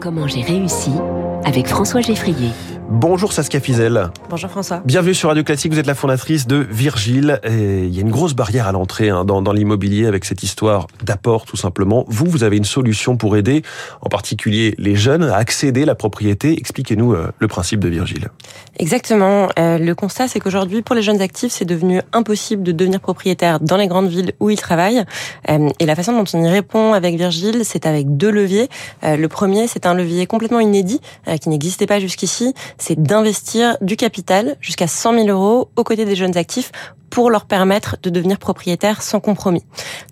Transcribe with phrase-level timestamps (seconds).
[0.00, 0.90] Comment j'ai réussi
[1.44, 2.50] avec François Geffrier.
[2.90, 4.08] Bonjour Saskia Fizel.
[4.30, 4.80] Bonjour François.
[4.82, 5.70] Bienvenue sur Radio Classique.
[5.70, 7.38] Vous êtes la fondatrice de Virgile.
[7.44, 10.42] Et il y a une grosse barrière à l'entrée hein, dans, dans l'immobilier avec cette
[10.42, 12.06] histoire d'apport tout simplement.
[12.08, 13.62] Vous, vous avez une solution pour aider
[14.00, 16.58] en particulier les jeunes à accéder à la propriété.
[16.58, 18.30] Expliquez-nous euh, le principe de Virgile.
[18.78, 19.50] Exactement.
[19.58, 23.60] Euh, le constat, c'est qu'aujourd'hui, pour les jeunes actifs, c'est devenu impossible de devenir propriétaire
[23.60, 25.04] dans les grandes villes où ils travaillent.
[25.50, 28.70] Euh, et la façon dont on y répond avec Virgile, c'est avec deux leviers.
[29.02, 31.00] Le premier, c'est un levier complètement inédit
[31.42, 32.54] qui n'existait pas jusqu'ici.
[32.78, 36.72] C'est d'investir du capital jusqu'à 100 000 euros aux côtés des jeunes actifs
[37.10, 39.64] pour leur permettre de devenir propriétaires sans compromis.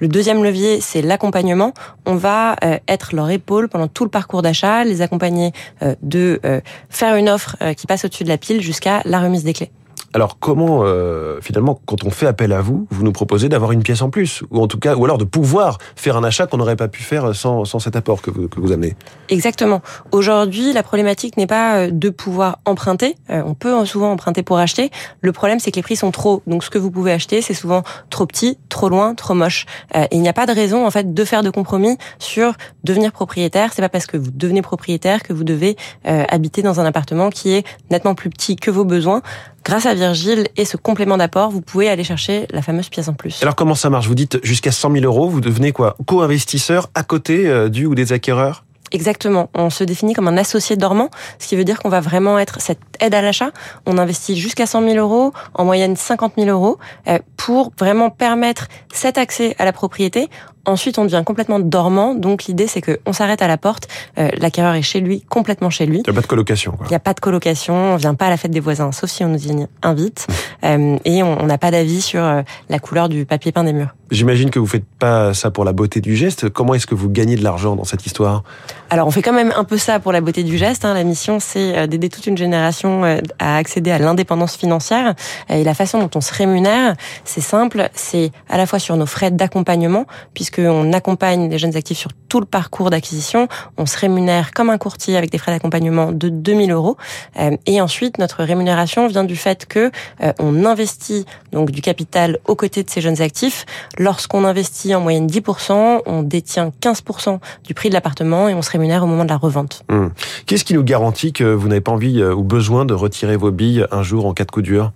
[0.00, 1.74] Le deuxième levier, c'est l'accompagnement.
[2.06, 6.40] On va euh, être leur épaule pendant tout le parcours d'achat, les accompagner euh, de
[6.44, 9.70] euh, faire une offre qui passe au-dessus de la pile jusqu'à la remise des clés.
[10.14, 13.82] Alors comment euh, finalement quand on fait appel à vous, vous nous proposez d'avoir une
[13.82, 14.44] pièce en plus?
[14.52, 17.02] Ou en tout cas ou alors de pouvoir faire un achat qu'on n'aurait pas pu
[17.02, 18.94] faire sans, sans cet apport que vous, que vous amenez?
[19.28, 19.82] Exactement.
[20.12, 23.16] Aujourd'hui, la problématique n'est pas euh, de pouvoir emprunter.
[23.28, 24.90] Euh, On peut souvent emprunter pour acheter.
[25.20, 26.42] Le problème, c'est que les prix sont trop.
[26.46, 29.66] Donc, ce que vous pouvez acheter, c'est souvent trop petit, trop loin, trop moche.
[29.96, 32.52] Euh, Et il n'y a pas de raison, en fait, de faire de compromis sur
[32.84, 33.72] devenir propriétaire.
[33.72, 35.76] C'est pas parce que vous devenez propriétaire que vous devez
[36.06, 39.22] euh, habiter dans un appartement qui est nettement plus petit que vos besoins.
[39.64, 43.14] Grâce à Virgile et ce complément d'apport, vous pouvez aller chercher la fameuse pièce en
[43.14, 43.42] plus.
[43.42, 44.06] Alors comment ça marche?
[44.06, 45.96] Vous dites jusqu'à 100 000 euros, vous devenez quoi?
[46.06, 48.64] Co-investisseur à côté euh, du ou des acquéreurs?
[48.92, 49.48] Exactement.
[49.54, 52.60] On se définit comme un associé dormant, ce qui veut dire qu'on va vraiment être
[52.60, 53.50] cette aide à l'achat.
[53.86, 58.68] On investit jusqu'à 100 000 euros, en moyenne 50 000 euros, euh, pour vraiment permettre
[58.92, 60.28] cet accès à la propriété.
[60.66, 62.14] Ensuite, on devient complètement dormant.
[62.14, 63.88] Donc, l'idée, c'est qu'on s'arrête à la porte.
[64.18, 66.02] Euh, L'acquéreur est chez lui, complètement chez lui.
[66.06, 66.78] Il n'y a pas de colocation.
[66.82, 69.10] Il n'y a pas de colocation, on vient pas à la fête des voisins, sauf
[69.10, 70.26] si on nous y invite.
[70.64, 73.94] Euh, et on n'a pas d'avis sur euh, la couleur du papier peint des murs.
[74.10, 76.48] J'imagine que vous faites pas ça pour la beauté du geste.
[76.48, 78.44] Comment est-ce que vous gagnez de l'argent dans cette histoire?
[78.90, 80.84] Alors on fait quand même un peu ça pour la beauté du geste.
[80.84, 80.94] Hein.
[80.94, 83.02] La mission c'est euh, d'aider toute une génération
[83.38, 85.14] à accéder à l'indépendance financière.
[85.48, 86.94] Et la façon dont on se rémunère,
[87.24, 90.06] c'est simple, c'est à la fois sur nos frais d'accompagnement,
[90.54, 93.48] puisqu'on accompagne les jeunes actifs sur tout le parcours d'acquisition.
[93.76, 96.96] On se rémunère comme un courtier avec des frais d'accompagnement de 2000 euros.
[97.38, 99.90] Euh, Et ensuite notre rémunération vient du fait que
[100.22, 103.66] euh, on investit donc du capital aux côtés de ces jeunes actifs.
[103.98, 108.70] Lorsqu'on investit en moyenne 10%, on détient 15% du prix de l'appartement et on se
[108.70, 109.82] rémunère au moment de la revente.
[109.90, 110.12] Hum.
[110.46, 113.50] Qu'est-ce qui nous garantit que vous n'avez pas envie euh, ou besoin de retirer vos
[113.50, 114.92] billes un jour en cas de coup dur?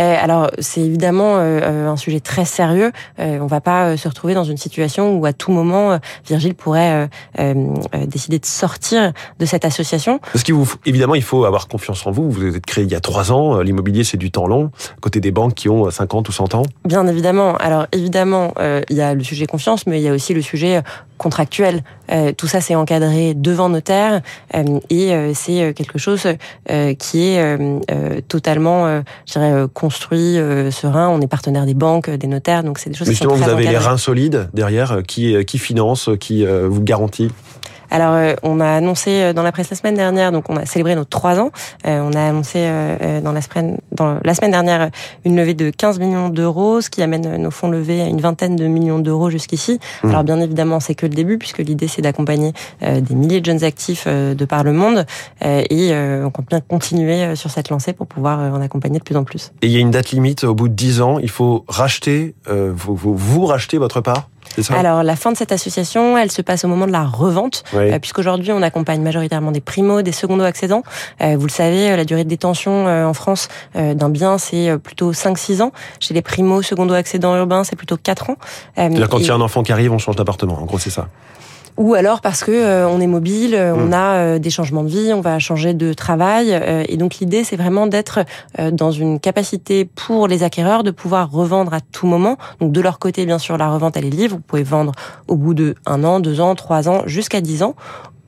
[0.00, 2.92] Alors c'est évidemment euh, euh, un sujet très sérieux.
[3.18, 5.98] Euh, on va pas euh, se retrouver dans une situation où à tout moment euh,
[6.26, 7.06] Virgile pourrait euh,
[7.38, 10.18] euh, euh, décider de sortir de cette association.
[10.32, 12.30] Parce qu'il vous, évidemment, il faut avoir confiance en vous.
[12.30, 13.58] Vous êtes créé il y a trois ans.
[13.58, 14.70] Euh, L'immobilier, c'est du temps long.
[15.00, 16.62] Côté des banques qui ont 50 ou 100 ans.
[16.84, 17.56] Bien évidemment.
[17.56, 20.42] Alors évidemment, euh, il y a le sujet confiance, mais il y a aussi le
[20.42, 20.82] sujet euh,
[21.22, 21.82] contractuel.
[22.10, 24.20] Euh, tout ça, c'est encadré devant notaire
[24.54, 26.26] euh, et euh, c'est quelque chose
[26.70, 27.42] euh, qui est
[28.28, 31.08] totalement, euh, je dirais, construit, euh, serein.
[31.08, 33.44] On est partenaire des banques, des notaires, donc c'est des choses Mais qui sont justement,
[33.46, 33.90] très vous avez les encadrées.
[33.90, 37.30] reins solides derrière qui, qui finance, qui euh, vous garantit.
[37.92, 40.64] Alors, euh, on a annoncé euh, dans la presse la semaine dernière, donc on a
[40.64, 41.50] célébré nos trois ans.
[41.86, 42.66] Euh, on a annoncé
[43.22, 44.90] dans la semaine, dans la semaine dernière
[45.24, 48.56] une levée de 15 millions d'euros, ce qui amène nos fonds levés à une vingtaine
[48.56, 49.78] de millions d'euros jusqu'ici.
[50.02, 50.08] Mmh.
[50.08, 52.52] Alors, bien évidemment, c'est que le début, puisque l'idée c'est d'accompagner
[52.82, 55.04] euh, des milliers de jeunes actifs euh, de par le monde,
[55.44, 58.60] Euh, et euh, on compte bien continuer euh, sur cette lancée pour pouvoir euh, en
[58.60, 59.52] accompagner de plus en plus.
[59.60, 60.44] Et il y a une date limite.
[60.44, 64.28] Au bout de 10 ans, il faut racheter, euh, vous, vous, vous racheter votre part?
[64.60, 67.64] Ça Alors, la fin de cette association, elle se passe au moment de la revente.
[67.72, 67.90] Oui.
[67.90, 70.82] Euh, puisqu'aujourd'hui on accompagne majoritairement des primos, des secondo-accédants.
[71.20, 74.38] Euh, vous le savez, euh, la durée de détention euh, en France euh, d'un bien,
[74.38, 75.72] c'est plutôt 5-6 ans.
[76.00, 78.36] Chez les primos, secondo-accédants urbains, c'est plutôt 4 ans.
[78.76, 80.58] C'est-à-dire quand il y a un enfant qui arrive, on change d'appartement.
[80.60, 81.08] En gros, c'est ça.
[81.78, 83.92] Ou alors parce que euh, on est mobile, euh, on Mm.
[83.94, 86.48] a euh, des changements de vie, on va changer de travail.
[86.52, 88.20] euh, et donc l'idée, c'est vraiment d'être
[88.58, 92.36] euh, dans une capacité pour les acquéreurs de pouvoir revendre à tout moment.
[92.60, 94.36] Donc de leur côté, bien sûr, la revente, elle est libre.
[94.36, 94.92] Vous pouvez vendre
[95.28, 97.74] au bout de un an, deux ans, trois ans, jusqu'à dix ans.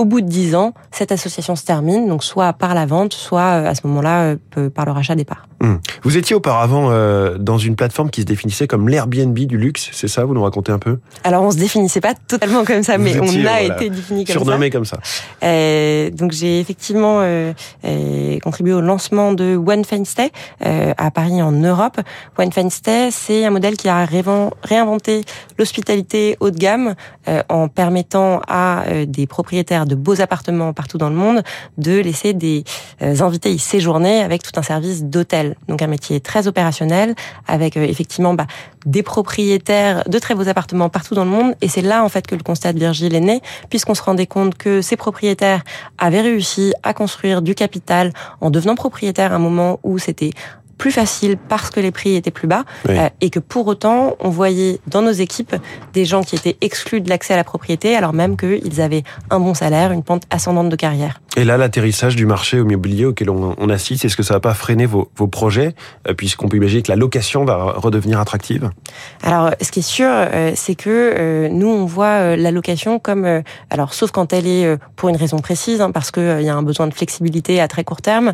[0.00, 3.60] Au bout de dix ans, cette association se termine, donc soit par la vente, soit
[3.60, 5.46] euh, à ce moment-là euh, par le rachat des parts.
[5.62, 5.78] Hum.
[6.04, 9.90] Vous étiez auparavant euh, dans une plateforme qui se définissait comme l'Airbnb du luxe.
[9.92, 11.00] C'est ça Vous nous racontez un peu?
[11.22, 13.90] Alors on se définissait pas totalement comme ça, Vous mais étiez, on a voilà, été
[13.90, 14.40] défini comme ça.
[14.40, 15.00] Surnommé comme ça.
[15.42, 17.52] Euh, donc j'ai effectivement euh,
[18.42, 20.30] contribué au lancement de One Fine Stay
[20.60, 22.00] à Paris en Europe.
[22.38, 25.24] One Fine Stay, c'est un modèle qui a réinventé
[25.58, 26.94] l'hospitalité haut de gamme
[27.50, 31.42] en permettant à des propriétaires de beaux appartements partout dans le monde,
[31.76, 32.64] de laisser des
[33.00, 35.56] invités y séjourner avec tout un service d'hôtel.
[35.68, 37.14] Donc un métier très opérationnel,
[37.46, 38.46] avec effectivement bah,
[38.86, 41.54] des propriétaires de très beaux appartements partout dans le monde.
[41.60, 44.26] Et c'est là en fait que le constat de Virgile est né, puisqu'on se rendait
[44.26, 45.62] compte que ces propriétaires
[45.98, 50.30] avaient réussi à construire du capital en devenant propriétaires à un moment où c'était
[50.80, 52.64] plus facile parce que les prix étaient plus bas.
[52.88, 55.54] Euh, et que pour autant on voyait dans nos équipes
[55.92, 59.40] des gens qui étaient exclus de l'accès à la propriété alors même qu'ils avaient un
[59.40, 61.20] bon salaire, une pente ascendante de carrière.
[61.36, 64.86] Et là, l'atterrissage du marché immobilier auquel on, assiste, est-ce que ça va pas freiner
[64.86, 65.74] vos, vos projets
[66.08, 68.70] euh, puisqu'on peut imaginer que la location va redevenir attractive?
[69.22, 73.92] Alors, ce qui est sûr, euh, c'est que nous on voit la location comme alors
[73.92, 76.86] sauf quand elle est pour une raison précise, hein, parce qu'il y a un besoin
[76.86, 78.32] de flexibilité à très court terme,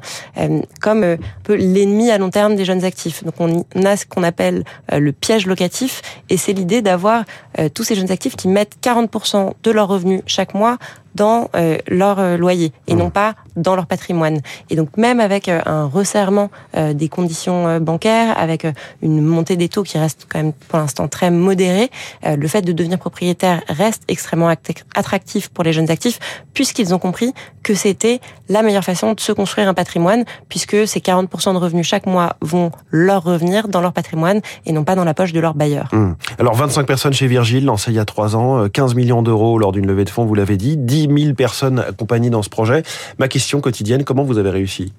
[0.81, 3.25] comme un peu l'ennemi à long terme des jeunes actifs.
[3.25, 7.25] Donc on a ce qu'on appelle euh, le piège locatif et c'est l'idée d'avoir
[7.59, 10.77] euh, tous ces jeunes actifs qui mettent 40% de leurs revenus chaque mois
[11.17, 12.99] dans euh, leur euh, loyer et mmh.
[12.99, 14.41] non pas dans leur patrimoine.
[14.69, 18.67] Et donc même avec euh, un resserrement des conditions bancaires, avec
[19.01, 21.91] une montée des taux qui reste quand même pour l'instant très modérée,
[22.25, 24.53] le fait de devenir propriétaire reste extrêmement
[24.95, 26.19] attractif pour les jeunes actifs
[26.53, 31.01] puisqu'ils ont compris que c'était la meilleure façon de se construire un patrimoine puisque ces
[31.01, 35.05] 40% de revenus chaque mois vont leur revenir dans leur patrimoine et non pas dans
[35.05, 35.89] la poche de leur bailleur.
[35.93, 36.13] Mmh.
[36.39, 39.73] Alors 25 personnes chez Virgile, lancé il y a 3 ans, 15 millions d'euros lors
[39.73, 42.83] d'une levée de fonds, vous l'avez dit, 10 10 personnes accompagnées dans ce projet.
[43.19, 44.93] Ma question quotidienne, comment vous avez réussi?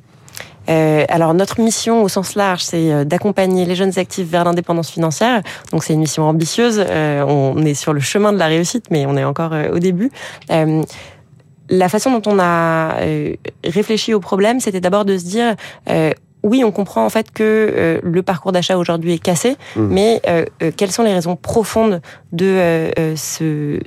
[0.69, 4.89] Euh, alors notre mission au sens large, c'est euh, d'accompagner les jeunes actifs vers l'indépendance
[4.89, 5.41] financière.
[5.71, 6.83] Donc c'est une mission ambitieuse.
[6.85, 10.11] Euh, on est sur le chemin de la réussite, mais on est encore au début.
[11.69, 12.95] la façon dont on a
[13.63, 15.55] réfléchi au problème, c'était d'abord de se dire
[16.43, 19.81] oui, on comprend en fait que euh, le parcours d'achat aujourd'hui est cassé, mmh.
[19.87, 22.01] mais euh, euh, quelles sont les raisons profondes
[22.31, 23.79] de ce,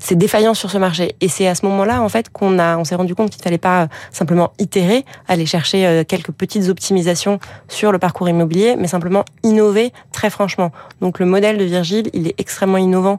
[0.00, 1.14] ces défaillances sur ce marché?
[1.20, 3.58] Et c'est à ce moment-là en fait qu'on a, on s'est rendu compte qu'il fallait
[3.58, 7.38] pas simplement itérer, aller chercher quelques petites optimisations
[7.68, 10.72] sur le parcours immobilier, mais simplement innover très franchement.
[11.00, 13.18] Donc le modèle de Virgile, il est extrêmement innovant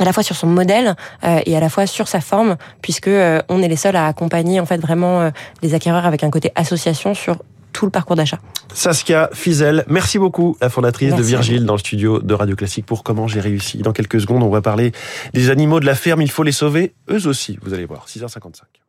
[0.00, 3.08] à la fois sur son modèle euh, et à la fois sur sa forme, puisque
[3.08, 5.30] euh, on est les seuls à accompagner en fait vraiment euh,
[5.62, 7.36] les acquéreurs avec un côté association sur
[7.72, 8.38] tout le parcours d'achat.
[8.72, 13.04] Saskia Fizel, merci beaucoup, la fondatrice de Virgile dans le studio de Radio Classique pour
[13.04, 13.78] Comment j'ai réussi.
[13.78, 14.92] Dans quelques secondes, on va parler
[15.34, 16.22] des animaux de la ferme.
[16.22, 17.58] Il faut les sauver, eux aussi.
[17.62, 18.79] Vous allez voir, 6h55.